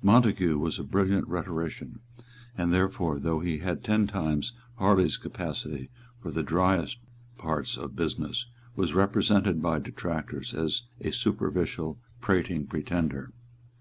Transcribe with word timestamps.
Montague 0.00 0.58
was 0.60 0.78
a 0.78 0.84
brilliant 0.84 1.26
rhetorician, 1.26 1.98
and, 2.56 2.72
therefore, 2.72 3.18
though 3.18 3.40
he 3.40 3.58
had 3.58 3.82
ten 3.82 4.06
times 4.06 4.52
Harley's 4.76 5.16
capacity 5.16 5.90
for 6.20 6.30
the 6.30 6.44
driest 6.44 6.98
parts 7.36 7.76
of 7.76 7.96
business, 7.96 8.46
was 8.76 8.94
represented 8.94 9.60
by 9.60 9.80
detractors 9.80 10.54
as 10.54 10.82
a 11.00 11.10
superficial, 11.10 11.98
prating 12.20 12.64
pretender. 12.68 13.32